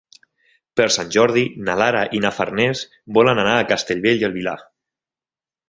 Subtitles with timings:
[0.79, 2.83] Per Sant Jordi na Lara i na Farners
[3.19, 4.59] volen anar a Castellbell i el Vilar.